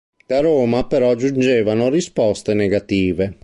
[0.27, 3.37] Da Roma, però, giungevano risposte negative.